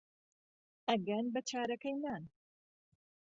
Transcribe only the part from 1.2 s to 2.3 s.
بە چارەکەی نان